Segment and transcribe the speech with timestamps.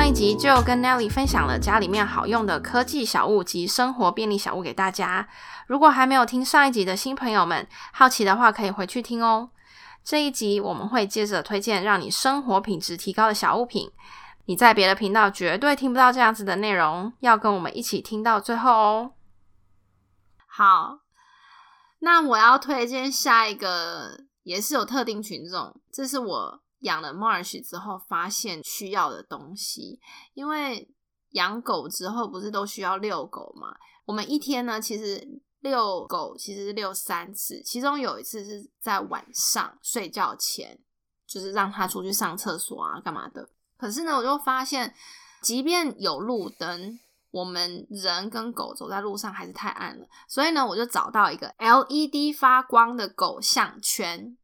[0.00, 5.28] 上一集就跟 Nelly 分享了家里面好用的科技小物及生活便利小物给大家。
[5.66, 9.50] 如果还没有听上一集的新朋友们，好奇的话可以回去听哦。
[10.02, 13.92] 这一集我们会接着推荐让你生活品质提高的小物品。
[14.46, 19.10] 你在别的频道绝对听不到这样子的内容，要跟我们一起听到最后哦。
[20.46, 21.00] 好，
[21.98, 30.00] 那我要推荐下一个，也是有特定群众，这是我养了 Marsh 之后发现需要的东西。
[30.34, 30.88] 因为
[31.30, 33.76] 养狗之后不是都需要遛狗嘛？
[34.04, 40.78] 我们一天呢，其实遛狗其实是遛三次，其中有一次是在晚上睡觉前，
[41.26, 43.48] 就是让它出去上厕所啊，干嘛的。
[43.76, 44.94] 可是呢，我就发现，
[45.42, 46.98] 即便有路灯，
[47.30, 50.06] 我们人跟狗走在路上还是太暗了。
[50.26, 54.36] 所以呢，我就找到一个 LED 发光的狗项圈。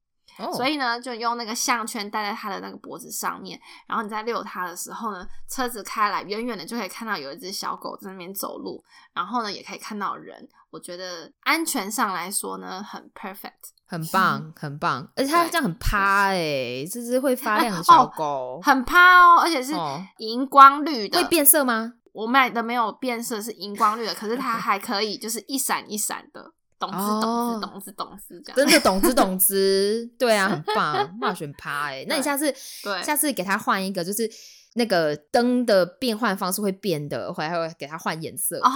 [0.55, 10.48] 所以呢，就用那个项圈戴在它的那个脖子上面，然后你在遛它的时候呢，车子开来，远远的就可以看到有一只小狗在那边走路，然后呢，也可以看到人。
[10.70, 15.09] 我觉得安全上来说呢，很 perfect，很棒，很棒。
[15.17, 19.73] 而且它这样很趴哎，这只会发亮的 小狗，很趴哦，而且是
[20.19, 21.95] 荧光绿的，会变色吗？
[22.12, 26.53] 我买的没有变色，是荧光绿的，可是它 还可以就是一闪一闪的。
[26.78, 28.56] 懂之懂之懂之懂之，这样。
[28.56, 32.52] 真的懂之懂 之，对啊，很棒，冒选趴哎，那你下次
[32.83, 33.02] 对。
[33.02, 34.30] 下次给他换一个，就是
[34.74, 38.70] 那个灯的变换方式会变的，回来还会给他换颜色哦，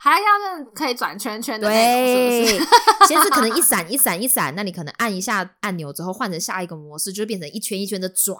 [0.00, 2.58] 还要那可以转圈圈的对，
[3.06, 8.36] 先是可能一闪一闪一闪，那你可能按一下按钮之后换成下一个模式，就变成一圈一圈的转，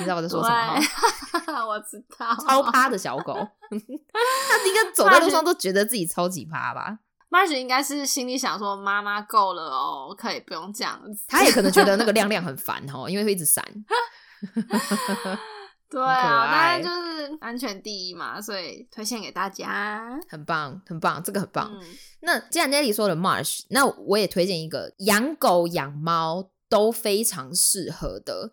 [0.00, 0.80] 你知道我在说什么吗？
[1.68, 3.32] 我知道，超趴的小狗，
[3.70, 6.98] 他应该走在路上都觉得自己超级趴吧。
[7.30, 13.64] Marge 应该是心里想说：“妈妈够了哦，可以不用这样子。”他也可能觉得那个 亮亮很烦哦，因为会一直闪。
[15.88, 20.18] 对啊，当然就是安全第一嘛，所以推荐给大家。
[20.28, 21.72] 很棒，很棒，这个很棒。
[22.20, 28.52] 那既然 Nelly 说了 Marsh，那我也推荐一个养狗养猫都非常适合的。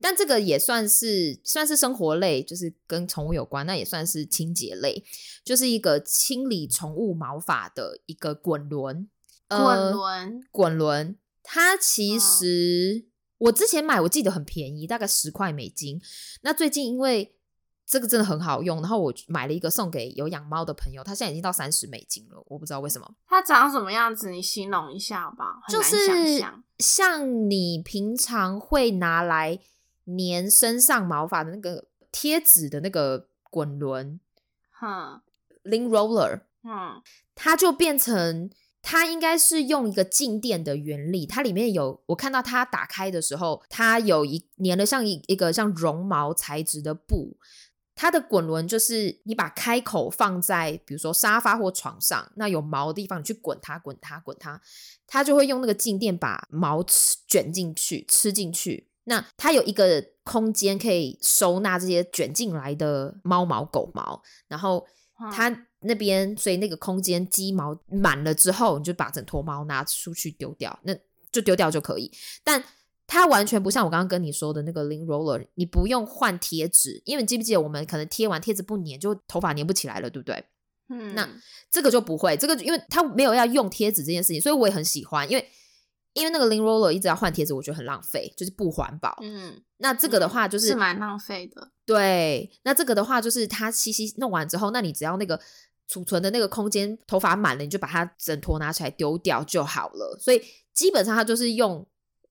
[0.00, 5.02] 但这个也算是算是生活类，就是跟宠物有关，那也算是清洁类，
[5.44, 9.08] 就是一个清理宠物毛发的一个滚轮。
[9.48, 13.06] 滚轮，滚轮，它其实
[13.38, 16.00] 我之前买我记得很便宜，大概十块美金。
[16.42, 17.36] 那最近因为
[17.86, 23.08] 这个真的很好用，然后我买了一个送给有养猫的朋友，他现在已经到三十美金了，我不知道为什么。
[23.24, 24.30] 它长什么样子？
[24.30, 25.60] 你形容一下吧。
[25.68, 26.44] 就是
[26.78, 29.60] 像你平常会拿来。
[30.06, 34.18] 粘身上毛发的那个贴纸的那个滚轮，
[34.70, 35.22] 哈
[35.64, 37.02] ，lin roller，嗯，
[37.34, 38.50] 它就变成
[38.80, 47.36] 它应该是用一个静电的原理，它里面有我看到它打开的时候，它有一粘了像一一个像绒毛材质的布，
[47.94, 54.60] 它的滚轮就是你把开口放在比如说沙发或床上，那有毛的地方你去滚它滚它滚它，
[55.06, 58.88] 它就会用那个静电把毛吃卷进去吃进去。
[59.08, 64.84] 那它有一个空间可以收纳这些卷进来的猫毛、狗毛，然后
[65.32, 65.48] 它
[65.80, 70.92] 那边，所以那个空间鸡毛满了之后，你就把整坨毛拿出去丢掉，那
[71.30, 72.10] 就丢掉就可以。
[72.42, 72.60] 但
[73.06, 80.44] 它完全不像我刚刚跟你说的那个 lin roller，你不用换贴纸，因为你记不记得我们可能贴完贴纸不粘，就头发粘不起来了，对不对？
[80.88, 81.28] 嗯，那
[81.70, 85.48] 这个就不会，这个因为它没有要用贴纸这件事情，所以我也很喜欢，因为。
[86.16, 89.14] 因为那个 lin roller 一直要换贴纸，我觉得很浪费，就是不环保。
[89.20, 91.70] 嗯，那这个的话就是蛮浪费的。
[91.84, 95.38] 对，那这个的话就是它吸吸弄完之后，那你只要那个
[95.86, 100.18] 储存的那个空间头发满了，你就把它整坨拿起来丢掉就好了。
[100.18, 101.86] 所以基本上它就是用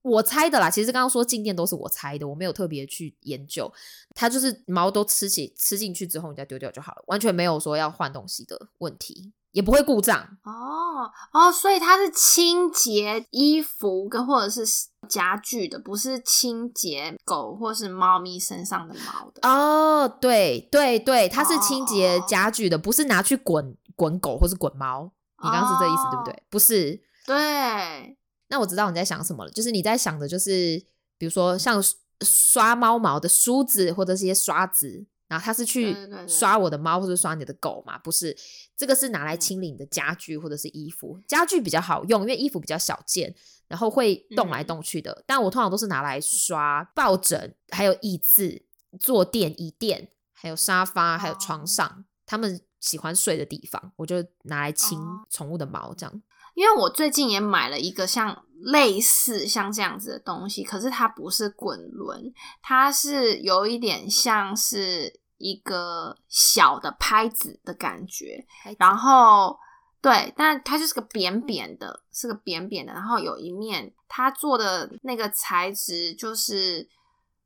[0.06, 0.70] 我猜的啦。
[0.70, 3.72] 其实刚刚说静电都是我猜的，我没有特别去研究。
[4.14, 9.34] 它就是毛都吃起吃进去之后，你再丢掉就好了，完全没有说要换东西的问题。
[9.52, 14.66] 也不会故障哦哦，所以它是清洁衣服跟或者是
[15.08, 20.10] 家具的，不是清洁狗或是猫咪身上的毛的哦。
[20.20, 25.10] 对对对，它是清洁家具的，不是拿去滚滚狗或是滚猫。
[25.42, 26.44] 你刚刚是这意思对不对？
[26.50, 27.02] 不是。
[27.26, 28.18] 对。
[28.48, 30.84] 那我知道你在想什么了，就是你在想的就是，
[31.18, 31.84] 比如说像
[32.22, 35.06] 刷猫毛的梳子或者一些刷子。
[35.28, 35.98] 然后它是去
[36.28, 37.98] 刷我的猫或者刷你的狗嘛？
[37.98, 38.38] 不是，
[38.78, 41.20] 这个是拿来清理你的家具或者是衣服。
[41.28, 43.34] 家具比较好用，因为衣服比较小件，
[43.68, 45.24] 然后会动来动去的。
[45.26, 48.62] 但我通常都是拿来刷抱枕，还有椅子、
[49.00, 55.00] 坐垫、椅垫，还有沙发，还有床上他们喜欢睡的地方，我就拿来清
[55.32, 56.22] 宠物的毛这样。
[56.56, 68.44] 因为我最近也买了一个像类似像这样子的东西，可是它不是滚轮，它是有一点像是一个小的拍子的感觉，
[68.80, 69.56] 然后
[70.02, 76.90] 对，但它就是个扁扁的，是个扁扁的，然后有一面它做的那个材质就是。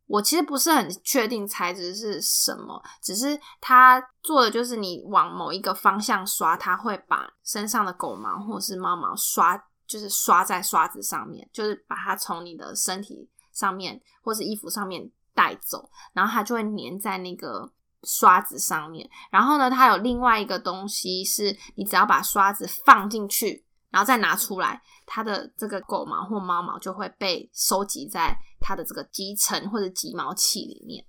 [0.10, 17.72] 我其实不是很确定材质是什么，只是它做的就是你往某一个方向刷，它会把身上的狗毛或者是猫毛刷，就是刷在刷子上面，就是把它从你的身体上面或是衣服上面带走，然后它就会粘在那个
[18.02, 19.08] 刷子上面。
[19.30, 23.64] 然后呢，它有另外一个东西，是你只要把刷子放进去。
[23.92, 31.04] 然后再拿出来，它的这个狗毛或猫毛就会被收集在它的这个集成或者集毛器里面，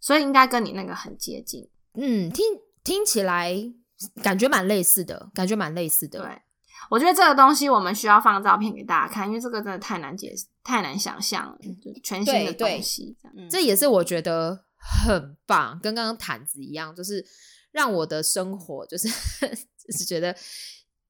[0.00, 1.70] 所以应该跟你那个很接近。
[1.94, 2.44] 嗯，听
[2.82, 3.54] 听起来
[4.22, 6.20] 感觉蛮类似的，感觉蛮类似的。
[6.20, 6.42] 对，
[6.90, 13.16] 我觉得这个东西我们需要放照片给大家看，因为这个真的太难解释、太难想象了，就全新的东西。
[13.48, 17.24] 这也是我觉得很棒，跟刚刚毯子一样，就是
[17.70, 19.06] 让我的生活就是
[19.78, 20.34] 就是觉得。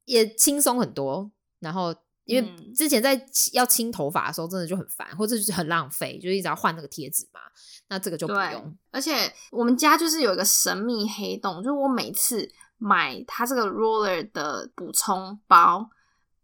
[0.05, 1.31] 也轻松很多，
[1.61, 3.21] 然后因为之前在
[3.53, 7.41] 要清头发的时候，真的就很烦，或者就是很浪费，就一直要换那个贴纸嘛。
[7.89, 8.77] 那这个就不用。
[8.91, 15.89] 而且我们家就是有一个神秘黑洞，就是我每次买它这个 roller 的补充包，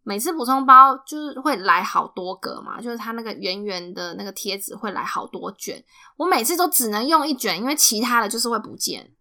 [0.03, 5.83] 每次补充包就是会来好多个嘛，就是它那个圆圆的那个贴纸会来好多卷，
[6.17, 9.11] 我每次都只能用一卷，因为其他的就是会不见，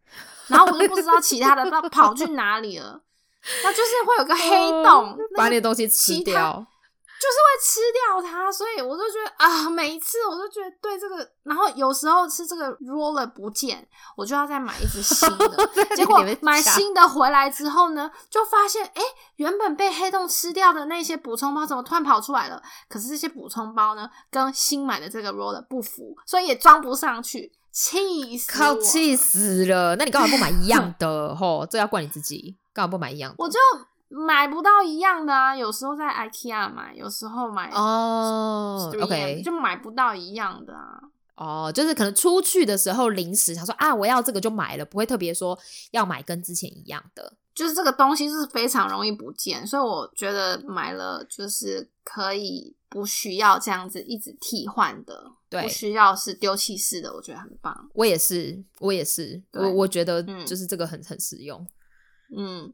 [0.48, 3.02] 然后我就不知道其他的都跑去哪里了。
[3.62, 6.66] 那就是会有个黑洞，把你的东西吃掉，
[7.20, 8.50] 就是会吃掉它。
[8.50, 15.70] 所以我就觉得啊，每一次我都觉得对这个，然后有时候吃这个 roller 不见，我就要再买一只新的。
[15.96, 19.02] 结果买新的回来之后呢，就发现哎，
[19.36, 22.62] 原本被黑洞吃掉的那些补充包怎么突然跑出来了？
[22.88, 28.52] 可是这些补充包呢，跟新买的这个 roller 不符，所以也装不上去，气死！
[28.52, 29.96] 靠，气死了！
[29.96, 31.34] 那你干嘛不买一样的？
[31.36, 32.56] 吼，这要怪你自己。
[32.72, 33.34] 干嘛不买一样？
[33.38, 33.58] 我就
[34.08, 35.56] 买不到一样的啊！
[35.56, 41.00] 有时候在 IKEA 买，有时候买哦，OK，就买不到一样的啊。
[41.36, 45.58] 哦，就是可能出去的时候临时想说啊，我要这个就买了，不会特别说
[45.92, 47.34] 要买跟之前一样的。
[47.54, 57.88] 就是这个东西是非常容易不见，所以我觉得买了就是可以不需要这样子一直替换的，对不需要是丢弃式的，我觉得很棒。
[57.94, 61.66] 我也是，我也是，我我觉得就是这个很很实用。
[62.36, 62.72] 嗯，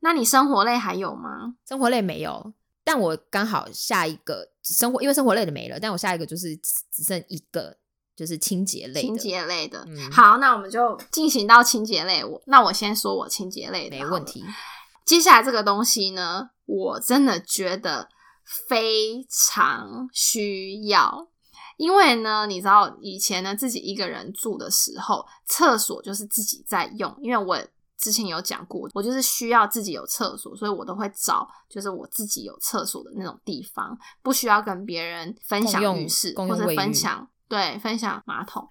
[0.00, 1.54] 那你生活类还有吗？
[1.68, 2.52] 生活类没有，
[2.84, 7.76] 但我刚好下一个生活，因为生活类的没了，但我下一个就是只剩一个，
[8.14, 9.00] 就是清洁类。
[9.00, 12.24] 清洁类的，好，那我们就进行到清洁类。
[12.24, 14.44] 我那我先说我清洁类的，没问题。
[15.04, 18.08] 接下来这个东西呢，我真的觉得
[18.68, 21.28] 非常需要，
[21.76, 27.58] 因为呢，你知道以前呢自己一个人住的时候，厕所就是自己在用，因为我。
[28.02, 38.68] 之前有讲过，我就是需要自己有厕所，所以我都会找就是我自己有厕所的那种地方，不需要跟别人分享浴室或者分享对分享马桶。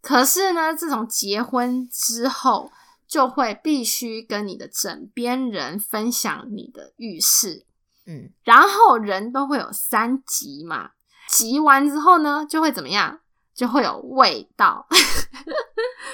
[0.00, 2.72] 可是呢，自从结婚之后，
[3.06, 7.66] 就会必须跟你的枕边人分享你的浴室，
[8.06, 10.92] 嗯，然后人都会有三级嘛，
[11.28, 13.20] 集完之后呢，就会怎么样？
[13.60, 14.86] 就会有味道，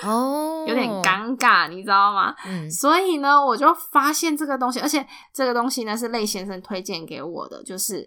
[0.03, 2.35] 哦，有点尴尬，你知道吗？
[2.45, 8.05] 嗯，所以呢，我就发现这个东西，而且这个东西呢是类先生推荐给我的，就是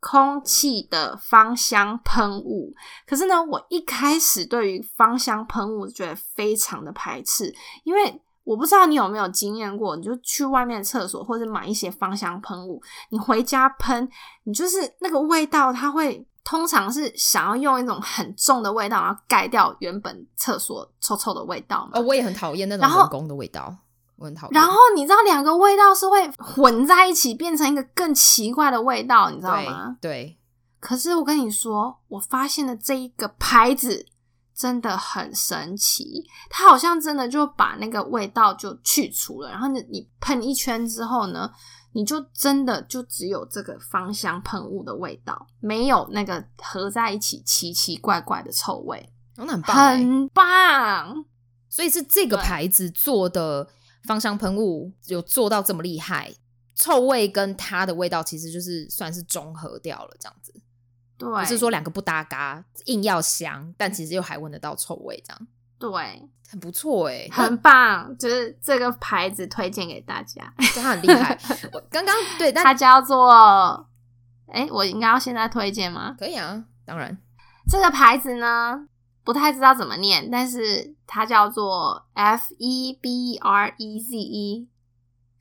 [0.00, 2.72] 空气的芳香喷雾。
[3.06, 14.08] 可是呢，我一开始对于芳香喷雾觉得非常的排斥，因为我不知道你有没有经验过，你就去外面厕所或者买一些芳香喷雾，你回家喷，
[14.44, 16.26] 你就是那个味道，它会。
[16.44, 21.92] 通常是想要用一种很重的味道，然后盖掉原本厕所臭臭的味道嘛？
[21.94, 23.74] 哦，我也很讨厌那种人工的味道，
[24.16, 24.60] 我很讨厌。
[24.60, 29.96] 然后你知道两个味道是会混在一起，变成一个更奇怪的味道，你知道吗？
[30.00, 30.36] 对。
[30.80, 34.04] 可是我跟你说，我发现的这一个牌子
[34.52, 41.48] 真的很神奇，它好像真的就把那个味道就去除了，然后你你喷一圈之后呢？
[41.92, 51.24] 你就真的就只有这个芳香喷雾的味道，没有那个合在一起奇奇怪怪的臭味，那很棒，很棒。
[51.68, 53.68] 所以是这个牌子做的
[54.04, 56.34] 芳香喷雾有做到这么厉害，
[56.74, 60.54] 臭味跟它的味道其实就是算是中和掉了，这样子。
[61.16, 65.46] 对，不是说两个不搭嘎，硬要香，但其实又还闻得到臭味，这样。
[65.90, 66.28] 对。
[66.50, 71.38] 很不错哎，很棒，就是这个牌子推荐给大家，它很厉害。
[71.72, 73.88] 我刚刚对，它叫做，
[74.48, 76.14] 哎，我应该要现在推荐吗？
[76.18, 77.16] 可以啊，当然。
[77.70, 78.86] 这个牌子呢，
[79.24, 84.68] 不太知道怎么念，但是它叫做 F E B R E Z E，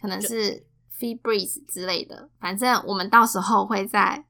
[0.02, 0.66] 可能是
[0.98, 2.30] Feebreeze 之类的。
[2.40, 4.24] 反正我们到时候会在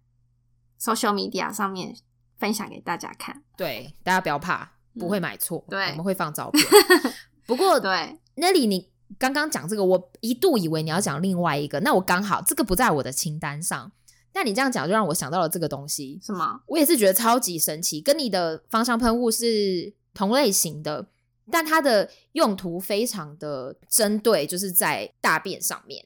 [0.79, 1.95] social media 上面
[2.39, 3.43] 分享给大家看。
[3.55, 5.63] 对，大家不要怕，不会买错。
[5.69, 6.63] 对，我们会放照片。
[7.45, 13.91] 不过，对那里你刚刚讲这个，我一度以为你要讲另外一个，那我刚好这个不在我的清单上。
[14.33, 16.17] 但你这样讲，就让我想到了这个东西。
[16.23, 16.61] 什么？
[16.67, 21.05] 我也是觉得超级神奇，跟你的芳香喷雾是同类型的，
[21.51, 26.05] 但它的用途非常的针对，就是在大便上面。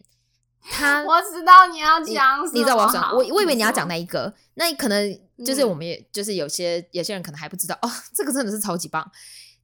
[0.72, 9.10] 它 我知道你要讲，你知道我要讲，我我以为你要讲那一个，那可能就是我们也就是有些有些人可能还不知道哦，这个真的是超级棒。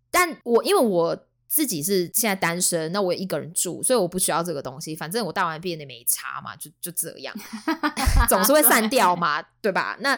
[0.10, 1.17] 但我因为我。
[1.53, 4.96] 自己是现在单身，那我一个人住，所以我不需要这个东西。
[4.96, 7.36] 反正我大完便也没擦嘛，就就这样，
[8.29, 9.98] 总是会散掉嘛，对吧？
[10.00, 10.17] 那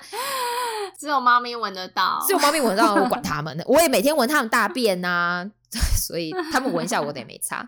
[0.96, 3.64] 只有猫咪闻得到，只有猫咪闻到，我管他们呢。
[3.66, 5.50] 我也每天闻他们大便呐，
[5.98, 7.68] 所以他们闻一下，我得没擦。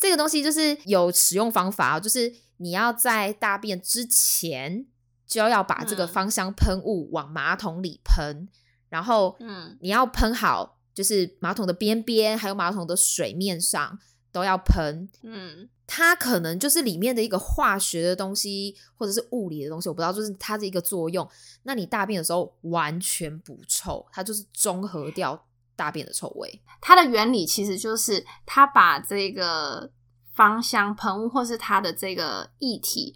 [0.00, 4.86] 这个东西就是有使用方法，就是你要在大便之前
[5.26, 8.48] 就要把这个芳香喷雾往马桶里喷，
[8.88, 10.72] 然后嗯，你要喷好。
[10.94, 13.98] 就是马桶的边边，还有马桶的水面上
[14.30, 15.08] 都要喷。
[15.22, 21.28] 嗯，它可能就是里面的一个化学的东西，或者是物理的东西，我不知道，就是它的一个作用。
[21.64, 25.44] 那你大便的时候完全不臭，它就是中和掉
[25.76, 26.62] 大便的臭味。
[26.80, 29.90] 它的原理其实就是它把这个
[30.34, 33.14] 芳香喷雾，或是它的这个液体，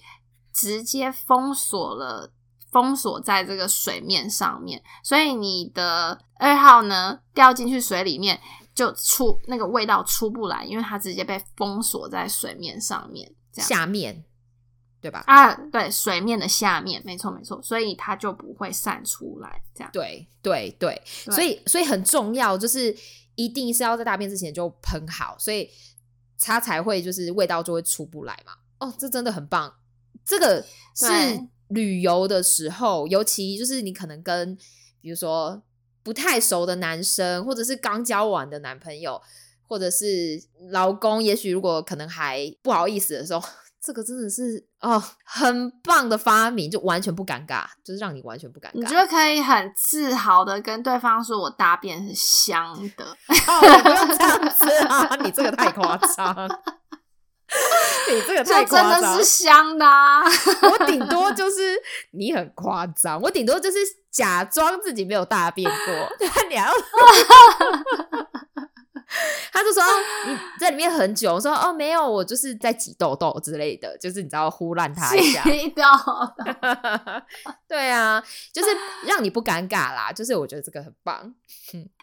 [0.52, 2.32] 直接封锁了。
[2.70, 8.38] 封锁在这个水面上面，所以你的二号呢掉进去水里面
[8.74, 14.22] 就出那个味道出不来，因为它直接被封锁在水面上面，这样下面
[15.00, 15.22] 对吧？
[15.26, 22.96] 啊，对，水面的下面，没错没错，所以它就不会散出来，这样对对对，所以所以很重要，就是
[23.34, 25.70] 一定是要在大便之前就喷好，所以
[26.38, 28.52] 它才会就是味道就会出不来嘛。
[28.78, 29.74] 哦，这真的很棒，
[30.24, 30.64] 这个
[30.94, 31.06] 是。
[31.68, 34.56] 旅游的时候，尤其就是你可能跟
[35.02, 35.62] 比如说
[36.02, 39.20] 不太熟的男生，或者是刚交往的男朋友，
[39.66, 43.46] 或者是老公，也许如果可能还不好意思的时候，
[43.80, 48.70] 这个真的是哦，很棒的发明，就完全不尴尬，就是让你完全不尴尬。
[48.74, 53.04] 你觉得可以很自豪的跟对方说：“我大便是香的。
[53.46, 56.48] ”哦，不要这样子啊，你这个太夸张。
[58.10, 59.86] 你这个太夸张，真的是香的。
[59.86, 60.22] 啊。
[60.24, 61.80] 我顶多就是
[62.10, 63.78] 你很夸张，我顶多就是
[64.10, 65.86] 假装自己没有大便过。
[66.50, 66.70] 你要。
[69.58, 69.82] 他就说
[70.28, 75.42] 你在里面很久，我说哦没有，我就是在挤痘痘之类的，就是你知道呼烂他一下。
[77.66, 78.22] 对啊，
[78.52, 78.68] 就是
[79.04, 80.12] 让你不尴尬啦。
[80.12, 81.34] 就是我觉得这个很棒。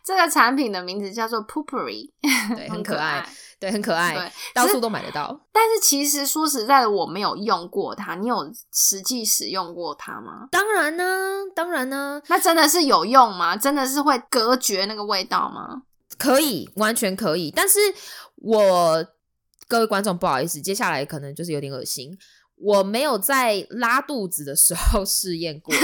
[0.04, 2.12] 这个产品的名字叫做 Poopery，
[2.56, 3.28] 对，很可爱，
[3.60, 5.40] 对，很可爱，到处都买得到。
[5.52, 8.16] 但是其实说实在的，我没有用过它。
[8.16, 10.48] 你有实际使用过它吗？
[10.52, 12.22] 当然呢，当然呢。
[12.28, 13.56] 那真的是有用吗？
[13.58, 15.82] 真的是会隔绝那个味道吗？
[16.18, 17.52] 可以，完全可以。
[17.52, 17.80] 但是
[18.36, 19.08] 我
[19.68, 22.18] 各位观众不好意思，接下来可能就是有点恶心。
[22.58, 25.76] 我没有在拉肚子的时候试验过，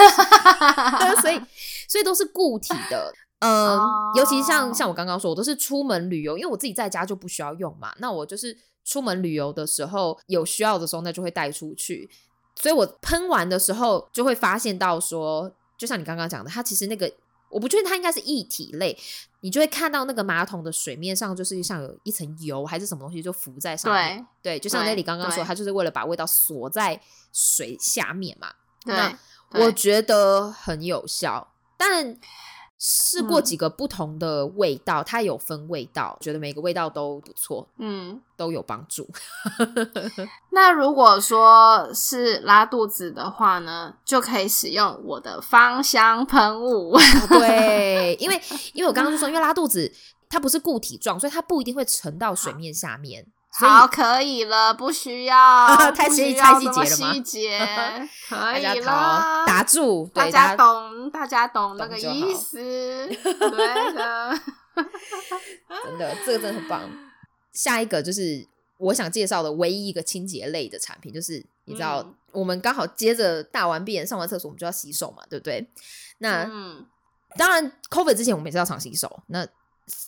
[1.21, 1.41] 所以
[1.87, 3.13] 所以都是固体的。
[3.39, 3.77] 嗯，
[4.15, 7.93] 尤其像像我刚刚说，我都是出门旅游，因为我自己在家就不需要用嘛。
[7.97, 12.09] 那我就是出门旅游的时候有需要的时候，那就会带出去。
[12.55, 17.11] 所以我喷完的时候就会发现到说，就像你刚刚讲的，它其实那个
[17.51, 18.97] 我不确定它应该是液体类，
[19.41, 24.25] 你就会看到那个马桶的水面上就是像有一层油还是什么东西就浮在上面。
[24.41, 26.99] 对，就像那里刚刚说，它就是为了把味道锁在
[27.31, 28.53] 水下面嘛。
[28.85, 29.17] 那
[29.51, 32.17] 我觉得很有效，但。
[32.83, 39.07] 试过几个不同的味道，它有分味道，觉得每个味道都不错，嗯，都有帮助。
[40.49, 46.97] 那如果说是拉肚子的话呢，就可以使用我的芳香喷雾。
[47.29, 48.41] 对，因为
[48.73, 49.93] 因为我刚刚就说，因为拉肚子
[50.27, 53.27] 它不是固体状，所以它不一定会沉到水面下面。
[53.53, 57.13] 好，可以了，不需要 太细太细节了吗？
[57.13, 57.59] 细 节
[58.29, 62.57] 可以了，打住，大家懂，大家懂那个意思，
[63.11, 64.39] 对的，
[65.83, 66.89] 真的，这个真的很棒。
[67.51, 75.69] 下一个就是我想介绍的唯一一个清洁类的产品，就是你知道，我们刚好接着大完便、上完厕所，我们就要洗手嘛，对不对？
[76.19, 76.49] 那
[77.35, 79.45] 当然，COVID 之前我们也是要常洗手，那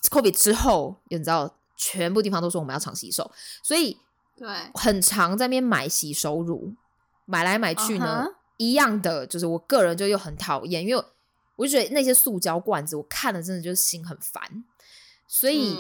[0.10, 1.54] COVID 之后，你知道。
[1.84, 3.30] 全部地方都说我们要常洗手，
[3.62, 3.98] 所以
[4.38, 4.48] 对。
[4.74, 6.74] 很常在那边买洗手乳，
[7.26, 8.26] 买来买去呢，
[8.58, 11.04] 一样的就是我个人就又很讨厌，因为
[11.56, 14.64] 我就觉得那些塑胶罐子，我看了真的就是心很烦，
[15.28, 15.78] 所以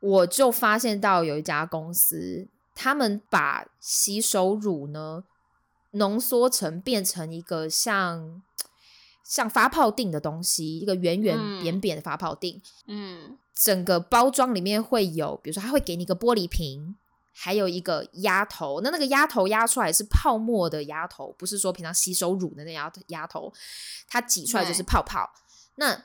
[0.00, 5.24] 我就发现到有一家公司，他们把洗手乳呢
[5.92, 8.42] 浓缩成变成一个像
[9.24, 12.60] 像发泡锭的东西，一个圆圆扁扁的发泡锭。
[12.86, 16.96] 嗯，整个包装里面会有，比如说它会给你一个玻璃瓶。
[17.38, 23.52] 还有一个压头，那那个压头压出来是泡沫的压头，不是说平常洗手乳的那压压头，
[24.08, 25.30] 它挤出来就是泡泡。
[25.74, 26.02] 那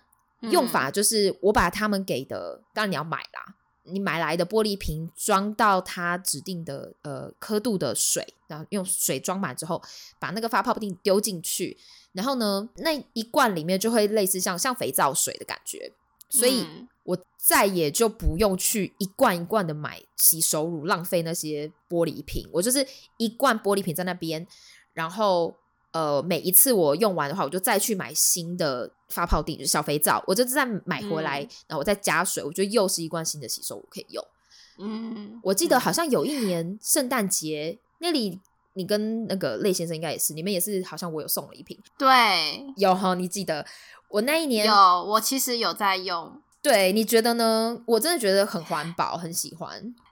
[0.49, 9.81] 用法就是我把他们给的，当然你要买啦，你买来的玻璃瓶装到它指定的呃刻度的水，然后用水装满之后，
[10.19, 11.77] 把那个发泡定丢进去，
[12.11, 15.93] 然后呢那一罐里面就会类似像像肥皂水的感觉，
[16.31, 16.65] 所以。
[17.03, 22.47] 我再也就不用去一罐一罐的买洗手乳，浪费那些玻璃瓶。
[22.53, 24.45] 我就是一罐玻璃瓶在那边，
[24.93, 25.51] 然后
[25.93, 34.23] 呃，每一次我用完的话，我就再去买新的发泡锭，小肥皂，我就再买回来，然后我再加水，我觉得又是一罐新的洗手乳可以用。
[34.77, 38.39] 嗯，我记得好像有一年圣诞节那里，
[38.73, 41.75] 你跟那个类先生应该也是，你们也是，好像我有送了一瓶。
[41.97, 43.65] 对，有哈，你记得
[44.11, 46.31] 我那一年有，我其实有在用。
[46.61, 47.75] 对，你觉得呢？
[47.85, 49.69] 我真的觉得很环保，很喜欢。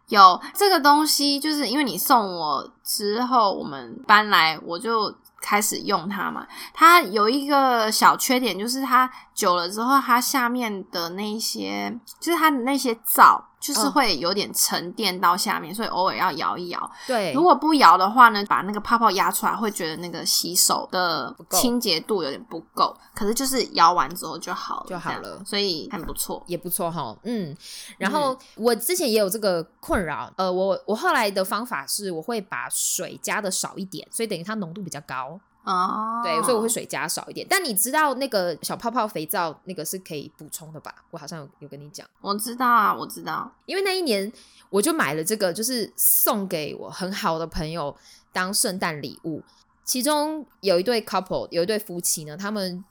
[0.08, 6.48] 有这个东西，就是因为你送我之后，我们搬来，我就开始用它嘛。
[6.74, 13.49] 它有一个小缺点，就是它久了之后，它下面的那些，就是它的那些皂。
[13.60, 16.92] 就是会有点沉淀到下面，所以偶尔要摇一摇。
[17.06, 22.96] 对，如果不摇的话呢，把那个泡泡压出来，会觉得那个洗手的清洁度有点不够。
[23.14, 27.16] 可是就是摇完之后就好了，就好了，所以很不错，也不错哈。
[27.24, 27.56] 嗯，
[27.98, 35.40] 然后我之前也有这个困扰，呃，我我后来的方法是，我会把水加的少一点，所以等于它浓度比较高。
[35.70, 37.46] 哦，对，所以我会水加少一点。
[37.50, 40.94] 但你知道那个小泡泡肥皂那个是可以补充的吧？
[41.12, 42.08] 我好像有有跟你讲。
[42.22, 44.32] 我知道啊，我知道，因为那一年
[44.70, 47.96] 我就买了这个，就是送给我很好的朋友
[48.34, 49.44] 当圣诞礼物。
[49.84, 52.84] 其中有一对 couple，有一对夫妻呢，他们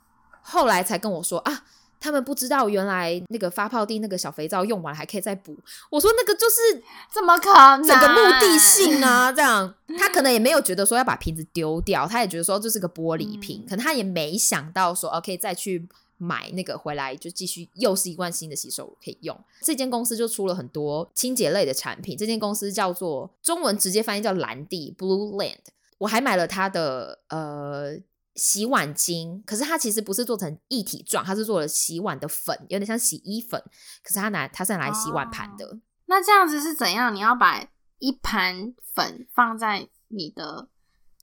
[0.42, 1.64] 后来才跟我说啊。
[2.00, 5.56] 他们不知道原来那个发泡地那个小肥皂用完还可以再补。
[5.90, 6.82] 我说那个就是
[7.12, 7.82] 怎么可能？
[7.82, 19.38] 整个目的性啊，这样他可能也没有觉得说要把瓶子丢掉，他也觉得说这是个玻璃瓶，可能他也没想到说 OK 再去买那个回来就继续又是一罐新的洗手可以用。
[19.60, 25.56] 这间公司就出了很多清洁类的产品，这间公司叫做中文直接翻译叫蓝地 Blue Land。
[25.98, 27.96] 我还买了它的呃。
[28.38, 33.60] 洗碗巾，可是它其实不是做成一体状，它是做了洗碗的粉，有点像洗衣粉。
[34.02, 35.80] 可是它拿它是拿来洗碗盘的。
[36.06, 37.14] 那这样子是怎样？
[37.14, 37.66] 你要把
[37.98, 40.68] 一盘粉放在你的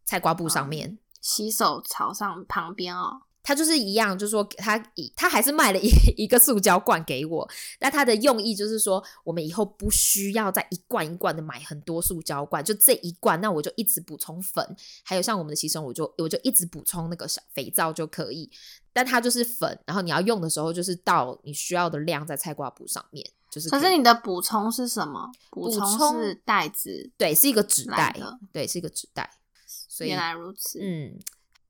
[0.04, 3.22] 菜瓜布上面，洗手槽上旁边哦。
[3.46, 7.48] 他就是一样，就是说他以他还是卖了一 一个塑胶罐给我，
[7.80, 18.50] 那他的用意就是说，我们以后不需要再一罐一罐的买很多塑胶罐，就这一罐，那我就一直补充粉，还有像我们的洗手，我就我就一直补充那个小肥皂就可以。
[18.92, 23.70] 但它就是粉，然后你要用的时候，就是倒你需要的量在菜瓜布上面，就是。
[23.70, 25.30] 可是你的补充是什么？
[25.52, 28.18] 补充是袋子，对，是一个纸袋，
[28.52, 29.30] 对，是一个纸袋。
[30.00, 31.20] 原来如此，嗯。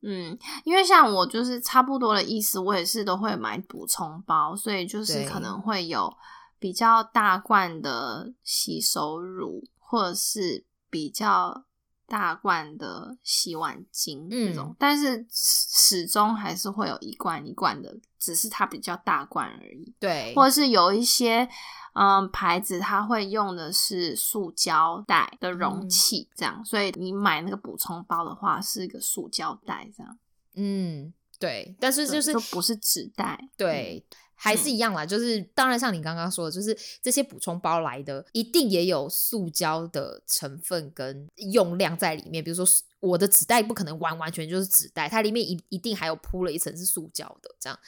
[0.05, 6.15] 嗯，因为像我就是差不多的意思，我也是都会买补充包，所以就是可能会有
[6.59, 11.65] 比较大罐的洗手乳，或者是比较
[12.07, 19.93] 大罐的洗碗巾这种，但是始终还是会有一罐一罐的，只是它比较大罐而已。
[19.99, 21.49] 对，或者是有一些。
[21.97, 30.19] 嗯，牌子它会用的是塑胶袋的容器，这样，所以你买那个补充包的话是一个塑胶袋，这样。
[30.55, 35.05] 嗯，对，但是就是不是纸袋，对，还是一样啦。
[35.05, 42.43] 就是当然，像你刚刚说的，就是这些补充包来的一定也有塑胶的成分跟用量在里面。
[42.43, 42.65] 比如说
[42.99, 47.79] 我的纸袋不可能完完全就是纸袋，它里面一一定还有铺了一层是塑胶的，这样。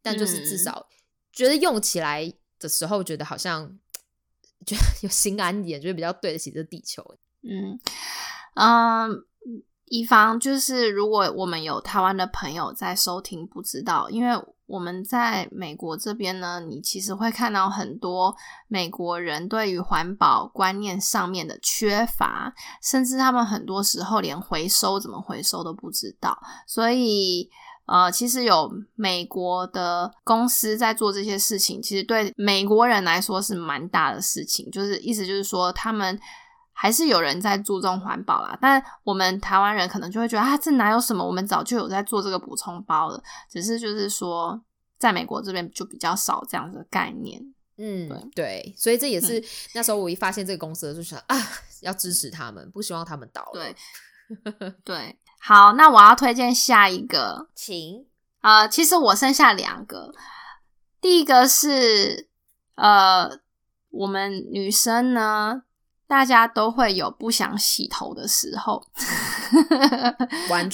[0.00, 0.86] 但就是至少
[1.32, 2.32] 觉得用起来。
[2.66, 3.64] 的时候觉得好像
[4.66, 7.02] 觉得 有心安一点，觉得比较对得起这地球。
[7.42, 7.78] 嗯
[8.54, 9.24] 嗯，
[9.84, 18.34] 以防就是如果我们有台湾的朋友在收听，不知道，因为我们在美国这边呢，你其实会看到很多
[18.66, 22.52] 美国人对于环保观念上面的缺乏，
[22.82, 27.48] 甚至他们很多时候连回收怎么回收都不知道，所以。
[27.86, 34.70] 呃，其实有美国的公司在做这些事情，其实对美国人来说是蛮大的事情。
[34.70, 36.18] 就是意思就是说，他们
[36.72, 38.58] 还是有人在注重环保啦。
[38.60, 41.24] 但我们台湾人可能就会觉得啊，这哪有什么？
[41.24, 43.22] 我们早就有在做这个补充包了。
[43.50, 44.60] 只是就是说，
[44.98, 47.40] 在美国这边就比较少这样子的概念。
[47.78, 49.42] 嗯，对对，所以这也是
[49.74, 51.36] 那时候我一发现这个公司，就想啊，
[51.82, 53.48] 要支持他们，不希望他们倒。
[53.52, 53.76] 对
[54.84, 58.06] 对，好，那我要推荐下一个，请
[58.42, 60.12] 呃，其实我剩下两个，
[61.00, 62.28] 第一个是
[62.76, 63.30] 呃，
[63.90, 65.62] 我们女生呢，
[66.06, 68.86] 大家都会有不想洗头的时候，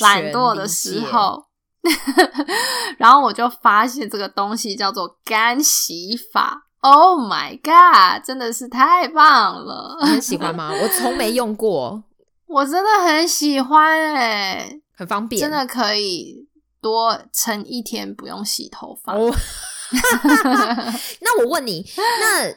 [0.00, 1.46] 懒惰的时候。
[2.96, 9.96] 然后我就发现这个东西叫做干洗法，Oh my god，真的是太棒了！
[10.00, 10.70] 很喜欢吗？
[10.72, 12.04] 我从没用过，
[12.52, 16.46] 我真的很喜欢哎，很方便，真的可以
[16.80, 19.14] 多撑一天不用洗头发。
[21.20, 22.48] 那我问你，那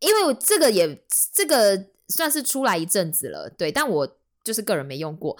[0.00, 5.36] 因为这个也这个算是出来一阵子了，对，但我就是个人没用过。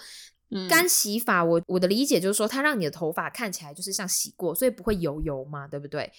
[0.69, 6.09] 干洗法，我我的理解就是说，它让你的头发看起来就是像洗过，所以不会油油嘛，对不对？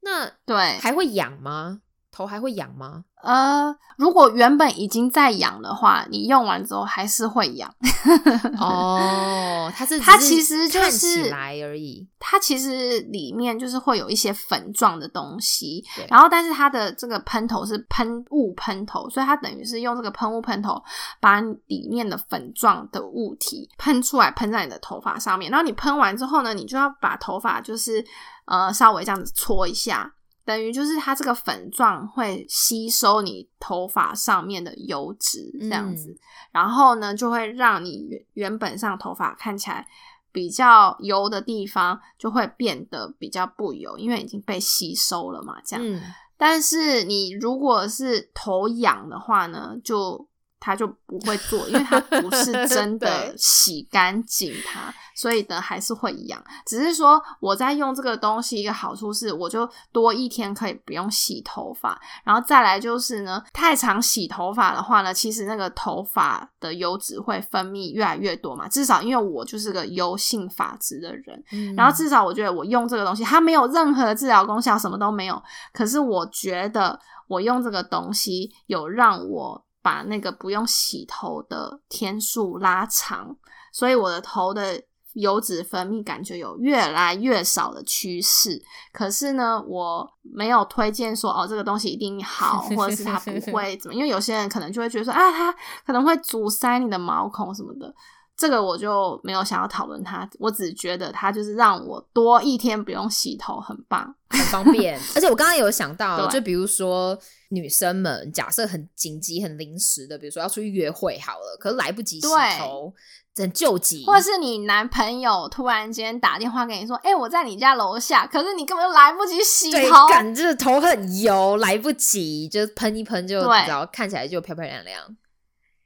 [0.00, 1.80] 那对，还会痒吗？
[2.14, 3.02] 头还会痒吗？
[3.22, 7.74] 呃，如果原本已经在痒的话，你用完之后还是会痒。
[8.60, 12.06] 哦，它是它其实就是来而已。
[12.20, 20.80] 它其实里面就是会有一些粉状的东西，然后但是它的这个喷头是喷雾喷头，所以它等于是用这个喷雾喷头
[21.20, 25.50] 把里面的粉状的物体喷出来，喷在你的头发上面。
[25.50, 28.04] 然后你喷完之后呢，你就要把头发就是
[28.44, 30.12] 呃稍微这样子搓一下。
[30.44, 36.16] 等于就是它这个粉状会吸收你头发上面的油脂，这样子，
[36.52, 39.86] 然后呢就会让你原原本上头发看起来
[40.30, 45.60] 比较油的地方就会变得比较不油，因为已经被吸收了嘛。
[45.64, 46.00] 这样，
[46.36, 50.28] 但是你如果是头痒的话呢，就。
[50.64, 56.42] 他就不会做，因为他不是 真的洗干净它，所以呢还是会痒。
[56.64, 62.00] 只是说我在用这个东西，一个好处是，我就多一天可以不用洗头发。
[62.24, 68.66] 然后再来就是呢，太常洗头发的话呢，其实那个头发的油脂会分泌越来越多嘛。
[68.66, 71.44] 至少因为我就是个油性发质的人，
[71.76, 75.42] 然后至少我觉得我用这个东西，它没有任何治疗功效，什么都没有。
[75.74, 76.98] 可是我觉得
[77.28, 79.62] 我用这个东西有让我。
[79.84, 83.36] 把那个不用洗头的天数拉长，
[83.70, 88.64] 所以我的头的油脂分泌感觉有越来越少的趋势。
[88.94, 95.52] 可是呢，我没有推荐说哦，这个东西一定好，或者是它不会怎么，因为有些人可能就会觉得说啊，它
[95.84, 97.94] 可能会阻塞你的毛孔什么的。
[98.36, 104.98] 这个我就没有想要讨论它，我只觉得它就是让我多一天不用洗头，很棒，很方便。
[105.14, 107.16] 而且我刚刚有想到，就比如说
[107.50, 112.26] 女生们，假设很紧急、很临时的，比如说要出去约会好了，可是来不及洗
[112.58, 112.92] 头，
[113.36, 125.00] 很救急，或者是你男朋友突然间打电话给你说：“哎，我在你家楼下。”可是你根本就来不及洗头，感觉头很油，来不及，就喷一喷就，然后看起来就漂漂亮亮。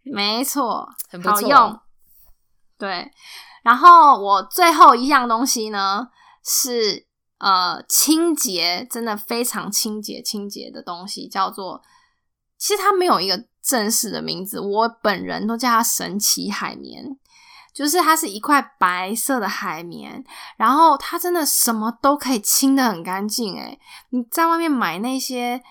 [0.02, 1.82] 没错，很不错。
[2.78, 3.10] 对，
[3.62, 6.08] 然后我最后一样东西呢
[6.44, 7.06] 是
[7.38, 11.82] 呃清洁，真的非常清洁清洁的东西，叫做
[12.56, 17.18] 其实它没有一个正式的名字，我本人都叫它神奇海绵，
[17.74, 20.24] 就是它是一块白色的海绵，
[20.56, 23.78] 然后它真的什么都可以清的很干净，诶
[24.10, 25.62] 你在外面买那些。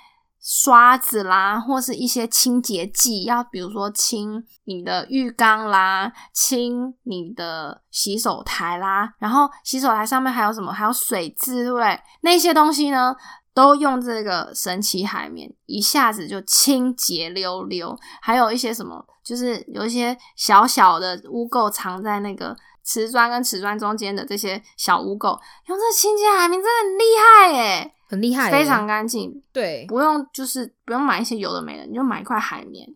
[0.50, 10.72] 刷子啦，或是一些清洁剂，要比如说清你的浴缸啦，清你的洗手台啦，然后洗手台上面还有什么？
[10.72, 12.00] 还有水渍，对不对？
[12.22, 13.14] 那些东西呢，
[13.54, 17.94] 都用这个神奇海绵，一下子就清洁溜溜。
[18.22, 22.56] 还有一些什么，就是有一些小小的污垢藏在那个
[22.88, 27.94] 瓷砖跟瓷砖中间的这些小污垢，用这清洁海绵真的很厉害耶！
[28.08, 29.44] 很厉害，非常干净。
[29.52, 32.88] 对，不用就是不用买一些有的没的，你就买一块海绵，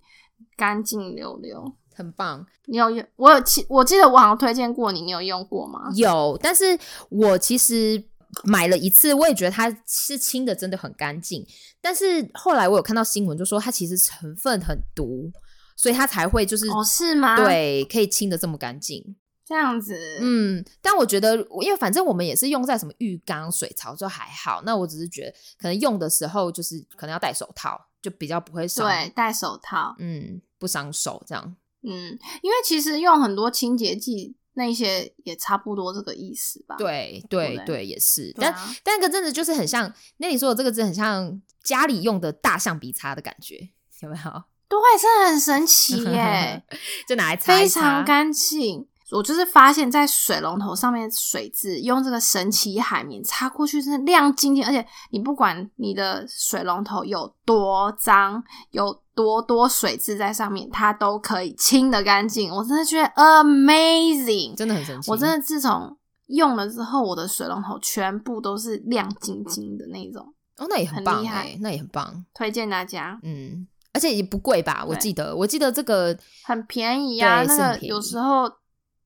[0.55, 2.47] 干净溜溜，很棒。
[2.67, 3.05] 你有用？
[3.17, 5.91] 我有记，我记得我好像推荐过你，你有用过吗？
[5.97, 8.01] 有，但是我其实
[8.45, 11.45] 买了一次，我也觉得它是清的真的很干净。
[11.81, 15.29] 但是后来我有看到新闻，就说它其实成分很毒，
[15.75, 17.35] 所以它才会就是哦，是吗？
[17.35, 19.17] 对，可以清的这么干净。
[19.51, 24.61] 这样子，嗯，但我觉得，因为反正我们也是用在什么浴缸、水槽，就还好。
[24.65, 28.87] 那我只是觉得，可能用的时候就是可能要戴手套，就比较不会伤。
[28.87, 31.55] 对，戴手套，嗯，不伤手这样。
[31.83, 36.77] 嗯，因为其实用很多清洁剂，那些也差不多这个意思吧。
[36.77, 38.33] 对对对，也是。
[38.39, 44.43] 但但那个真的就是很像，那你说的这个字很像家里用的大象鼻擦的感觉，有没有？
[44.69, 46.63] 对，真的很神奇耶！
[47.05, 48.87] 就拿来擦，非常干净。
[49.11, 54.65] 我就是发现，在水龙头上面水渍，用这个神奇海绵擦过去，真的亮晶晶。
[54.65, 62.49] 而且你不管你的水龙头有多脏，有多多水渍在上面，它都可以清的干净。
[62.49, 65.11] 我真的觉得 amazing，真的很神奇。
[65.11, 65.97] 我真的自从
[66.27, 70.25] 用了之后，我的水龙头全部都是亮晶晶的那种。
[70.57, 73.19] 哦，那也很厉害，那也很棒，推荐大家。
[73.23, 74.85] 嗯，而且也不贵吧？
[74.87, 77.43] 我记得，我记得这个很便宜啊。
[77.43, 78.49] 那个有时候。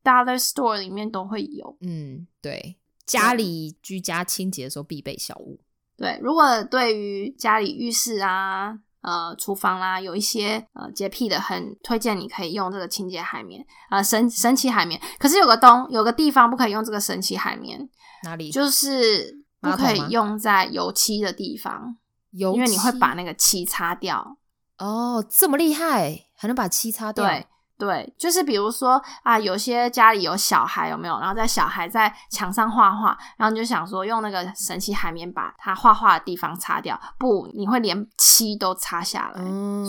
[0.05, 5.59] Dollar Store 里面都会有，嗯，对，家里居家清洁的时候必备小物。
[5.97, 15.01] 对，如果对于家里浴室啊、呃厨房啦有一些呃洁癖的，很推荐你可以用这个清洁海绵啊，神神奇海绵。
[15.17, 17.89] 可是有个东，有个地方不可以用这个神奇海绵，
[18.23, 18.51] 哪里？
[18.51, 21.97] 就是不可以用在油漆的地方，
[22.31, 24.37] 油，因为你会把那个漆擦掉。
[24.77, 27.25] 哦，这么厉害，还能把漆擦掉？
[27.25, 27.47] 对。
[27.77, 31.19] 对，就是比如说啊，有些家里有小孩，有没有？
[31.19, 39.43] 然后在小孩在墙上画画，然后你就想说用那个神奇海绵把他画画的地方擦掉，不，你会连漆都擦下来，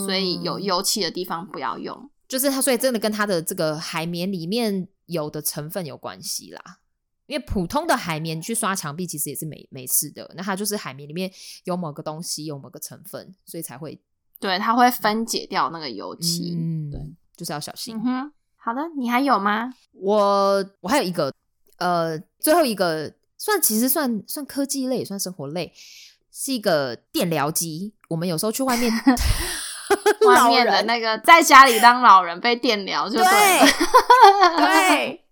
[0.05, 2.09] 所以有油漆的地方不要用。
[2.27, 6.61] 就是它，所以真的跟它的这个海绵里面有的成分有关系啦。
[7.25, 11.31] 因为普通的海绵去刷墙壁其实也是没没事的，那它就是海绵里面
[11.63, 13.97] 有某个东西，有某个成分，所以才会
[14.41, 16.53] 对它会分解掉那个油漆，
[16.91, 16.99] 对。
[17.37, 17.95] 就是要小心。
[17.95, 19.71] 嗯哼，好的，你还有吗？
[19.93, 21.31] 我我还有一个，
[21.77, 25.71] 呃，最后一个算其实算算科技类，也算生活类，
[26.31, 27.93] 是一个电疗机。
[28.09, 28.91] 我们有时候去外面，
[30.27, 33.23] 外面的那个在家里当老人被电疗，就对
[34.57, 35.23] 对。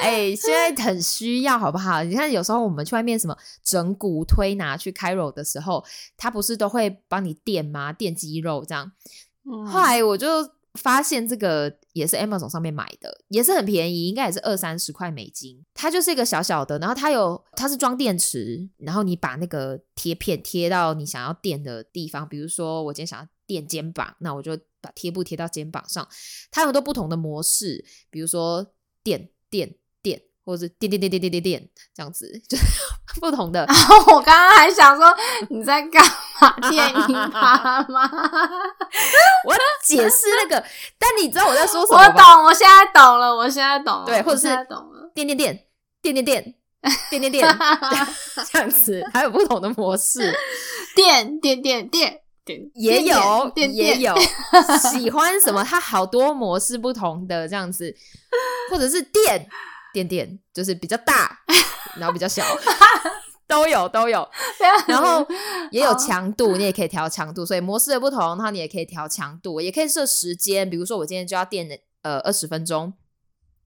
[0.00, 2.02] 哎，现在很需要，好不好？
[2.02, 5.84] 你看，有时候我们去外面什么整骨推拿去开肉的时候，
[6.16, 7.92] 他不是都会帮你电吗？
[7.92, 8.92] 电肌肉这样。
[9.70, 10.55] 后来我就。
[10.76, 15.64] 发现这个也是 Amazon 上面买的，也是很便宜，应该也是二三十块美金。
[15.74, 26.06] 它就是一个小小的，然后它有它是装电池，然后你把那个贴片贴到你想要垫的地方，比如说我今天想要垫肩膀，那我就把贴布贴到肩膀上。
[26.50, 32.64] 它有很多不同的模式，比如说垫垫垫，或者是垫垫垫垫垫垫垫这样子，就是
[33.20, 33.66] 不同的。
[34.06, 35.04] 我刚刚还想说
[35.50, 36.70] 你在干嘛。
[36.70, 38.06] 电你妈妈！
[39.44, 40.64] 我解释那个，
[40.98, 44.04] 但你知道我在说什么我懂，我现在懂了，我现在懂了。
[44.04, 45.10] 对，或者是懂了。
[45.14, 45.66] 电电电
[46.02, 46.54] 电电电
[47.10, 47.58] 电电电，
[48.52, 50.32] 这样子还有不同的模式。
[50.94, 54.14] 电电电电电也有，也有。
[54.92, 55.64] 喜欢什么？
[55.64, 57.94] 它好多模式不同的这样子，
[58.70, 59.48] 或者是电
[60.04, 61.38] 电电，就是比较大，
[61.96, 62.44] 然后比较小。
[63.48, 64.28] 都有都有，
[64.88, 65.24] 然后
[65.70, 71.66] 也有强度，你也可以调强度，所以模式的不同，然后你也可以调强度，也可以设时间，比如说我今天就要垫
[72.02, 72.92] 呃二十分钟，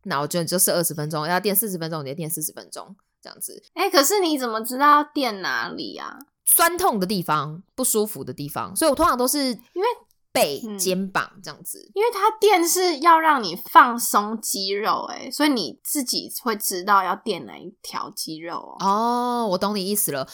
[0.04, 3.62] 那我就就设二十分钟，要垫四十分钟，你就垫四十分钟这样子。
[3.72, 6.18] 哎，可是你怎么知道要垫哪里啊？
[6.44, 9.88] 酸痛的地方，不舒服的地方，所以我通常都是因为。
[10.32, 19.46] 背、肩膀这样子，因为它垫是要让你放松肌肉，哎，所以你自己会知道要垫哪一条肌肉哦。
[19.50, 20.28] 我懂你意思了，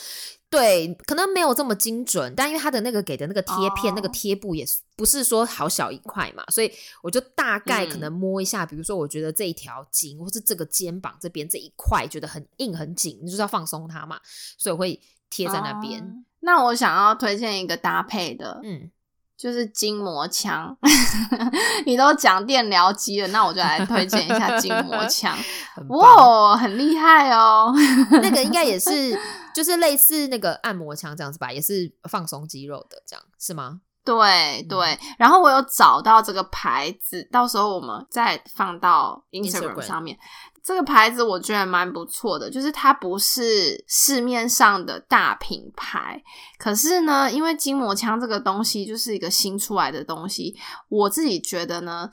[0.51, 6.71] 对，可能没有这么精准，但因为它的那个给的那个贴片、那个贴布也不是说好小一块嘛，所以
[7.03, 14.21] 我就大概可能摸一下，比如说我觉得这一条筋，或是这个肩膀这边这一块觉得很硬很紧，你就是要放松它嘛，
[14.59, 16.25] 所以我会贴在那边。
[16.41, 18.91] 那我想要推荐一个搭配的，嗯。
[19.37, 20.75] 就是筋膜枪，
[21.85, 25.37] 你都讲电疗机了，那我就来推荐一下筋膜 枪。
[25.89, 27.73] 哇，很厉害哦！
[28.23, 29.19] 那个应该也是，
[29.55, 33.81] 就是类似那个按摩枪这样子吧，也是放松肌肉的，这样是吗？
[34.05, 34.99] 对对。
[35.19, 40.17] 然后我有找到这个牌子，到时候我们再放到 Instagram 上面。
[40.67, 46.21] 这个牌子我觉得蛮不错的，就是它不是市面上的大品牌，
[46.59, 50.57] 可是呢，因为筋膜枪这个东西就是一个新出来的东西，
[50.89, 52.11] 我自己觉得呢，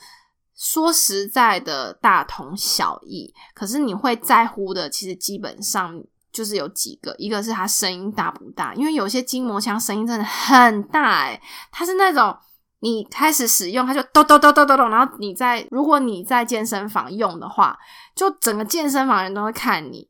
[0.55, 3.33] 说实在的，大同小异。
[3.55, 5.99] 可是你会在乎的，其实基本上
[6.31, 12.37] 就是有几个，一个是它声音大不大，因为有些筋膜枪声音真的很大，诶它是那种。
[12.83, 17.79] 你开始使用，它就咚咚咚咚咚咚，然后你在如果你在健身房用的话，
[18.13, 20.09] 就整个健身房人都会看你。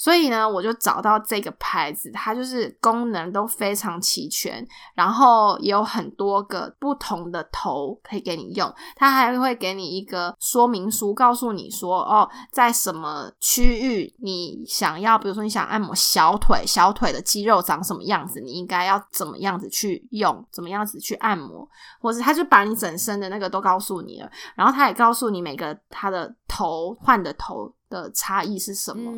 [0.00, 8.74] 所以呢，我就找到这个牌子，它就是功能都非常齐全，然后也有很多个不同的头可以给你用。
[8.96, 21.68] 它还会给你一个说明书，告诉你说，哦，在什么区域你想要，比如说你想按摩小腿，小腿的肌肉长什么样子，你应该要怎么样子去用，怎么样子去按摩，
[22.00, 24.30] 或者他就把你整身的那个都告诉你了。
[24.54, 29.12] 然后他也告诉你每个它的头换的头的差异是什么？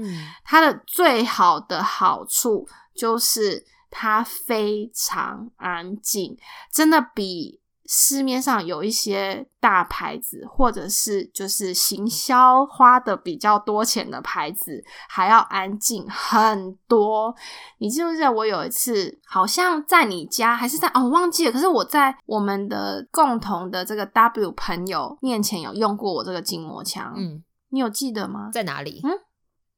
[0.45, 6.37] 它的最好的好处就是它非常安静，
[6.73, 7.61] 真的比。
[7.95, 17.35] 市面上有一些大牌子，或者是就是行销花的比较多钱的牌子，还要安静很多。
[17.79, 21.53] 你记不记得我有一次好像在你家，还是在哦忘记了？
[21.53, 27.13] 可是我在我们的共同的这个 W 朋友面前有用过我这个筋膜枪。
[27.17, 28.51] 嗯，你有记得吗？
[28.53, 29.01] 在哪里？
[29.03, 29.11] 嗯，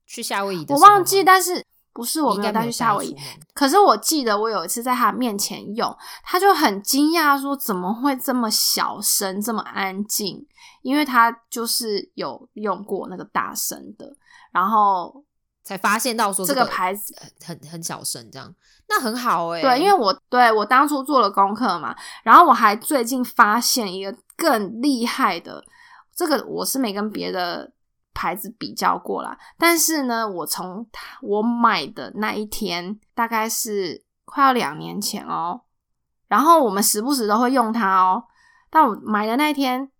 [0.06, 0.74] 去夏威夷的。
[0.74, 1.64] 我忘记，但是。
[1.96, 3.16] 不是我没有带去夏威夷，
[3.54, 10.44] 可是我记得我有一次在他面前用，他就很惊讶说：“怎么会这么小声，这么安静？”
[10.82, 14.12] 因为他就是有用过那个大声的，
[14.50, 15.24] 然后
[15.62, 18.52] 才发现到说这个牌子很很小声，这样
[18.88, 19.62] 那很好哎。
[19.62, 25.64] 对，因为我对我当初做了功课嘛，然后我还最近发现一个更厉害的，
[26.12, 27.70] 这个我是没跟别的。
[28.14, 30.86] 牌子比较过啦，但是呢，我从
[31.20, 35.62] 我买的那一天，大概是快要两年前哦。
[36.28, 38.24] 然后我们时不时都会用它哦。
[38.70, 39.90] 但我买的那一天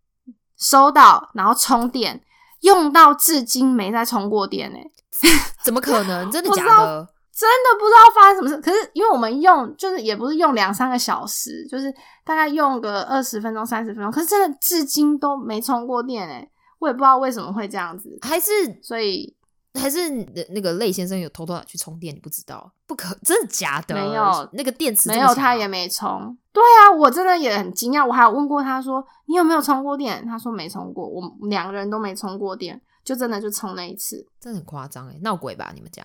[0.57, 2.23] 收到，然后充电，
[2.61, 4.79] 用到至今没再充过电呢。
[5.63, 6.31] 怎么可能？
[6.31, 7.09] 真的 假的？
[7.33, 8.61] 真的不知道发生什么事。
[8.61, 11.93] 可是因为我们用，就是也不是用两三个小时，就是
[12.25, 14.11] 大概用个二十分钟、三十分钟。
[14.11, 16.49] 可是真的至今都没充过电哎。
[16.85, 18.51] 我也不知道为什么会这样子，还是
[18.83, 19.35] 所以
[19.75, 20.09] 还是
[20.51, 22.73] 那个类先生有偷偷拿去充电，你不知道？
[22.87, 23.95] 不可真的假的？
[23.95, 26.37] 没有那个电池没有，他也没充。
[26.53, 28.07] 对啊，我真的也很惊讶。
[28.07, 31.09] 我还有问过他说：“你有没有充过电？”他说没充过。
[31.09, 36.05] 我两个人都没充过电，就真的就充那一次，真的很夸张哎，闹鬼吧你们家？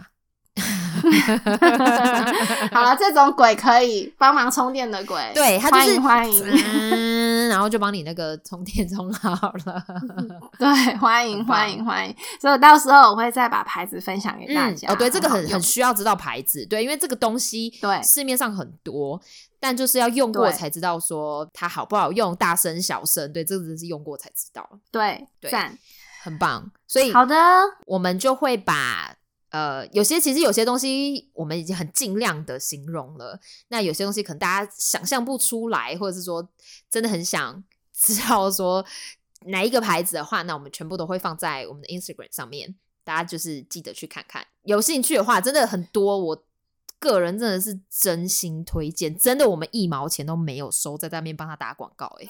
[2.71, 9.83] 好了，这种鬼可以帮忙充电的鬼，对他就是欢迎，嗯，然后就帮你那个充电充好了。
[10.57, 14.91] 对，欢迎欢迎欢迎，所以到时候我会再把牌子分享给大家。
[14.91, 19.19] 哦，对，这个很很需要知道牌子，对，因为这个东西对市面上很多，
[19.59, 24.67] 但就是要用过才知道说它好不好用，大声小声，对，这个是用过才知道。
[24.91, 25.77] 对，赞，
[26.23, 26.69] 很棒。
[26.87, 27.35] 所以好的，
[27.85, 29.13] 我们就会把。
[29.51, 36.47] 呃，有些其实有些东西我们已经很尽量的形容了，那有些东西可能大家想象不出来，或者是说
[36.89, 38.85] 真的很想 知道说
[39.47, 44.45] 哪一个牌子的话，那我们全部都会放在我们的 Instagram 上面，大家就是记得去看看。
[44.61, 46.43] 有兴趣的话，真的很多，我
[46.99, 52.27] 个人真的是真心推荐，真的我们一毛钱都没有收在那边帮他打广告，哎。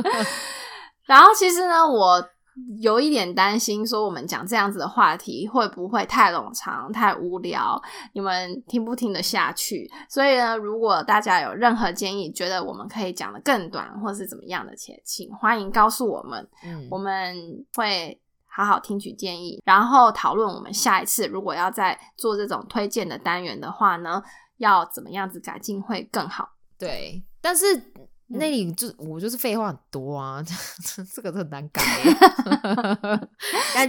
[1.04, 2.30] 然后其实呢，我。
[2.80, 7.80] 有一点担心，说我们讲这样子的话题会不会太冗长、太无聊？
[8.12, 9.90] 你们听不听得下去？
[10.08, 16.48] 所以呢，如果大家有任何建议，觉得我们可以讲的更短，或是怎么样的，且请欢迎告诉我们。
[16.64, 17.36] 嗯，我们
[17.74, 24.22] 会好好听取建议，然后讨论我们下一次如果要再做这种推荐的单元的话呢，
[24.58, 26.50] 要怎么样子改进会更好？
[26.78, 27.92] 对，但是。
[28.28, 30.42] 那里就我就是废话很多啊，
[31.14, 31.82] 这个很难改。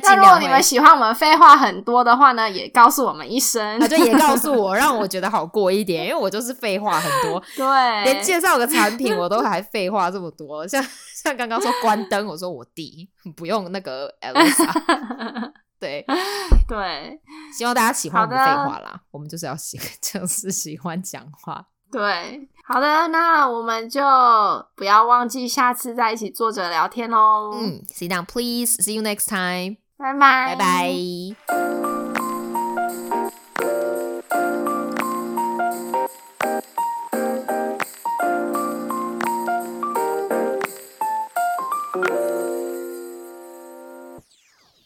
[0.03, 7.41] 那如果你们喜欢我们废话很多的话呢，也告诉我们一声，就也告诉我， 让我觉得好过一点，因为我就是废话很多。
[7.55, 10.83] 对，连介绍个产品我都还废话这么多，像
[11.23, 15.51] 像刚刚说关灯，我说我弟不用那个 Elsa。
[15.79, 16.05] 对
[16.67, 17.19] 对，
[17.55, 21.65] 希望大家喜欢我们废话啦，我们就是要喜，就是喜欢讲话。
[21.91, 24.01] 对，好的，那我们就
[24.75, 27.51] 不要忘记下次再一起坐着聊天哦。
[27.53, 28.77] 嗯，Sit down, please.
[28.81, 29.77] See you next time.
[29.97, 30.93] 拜拜，拜拜。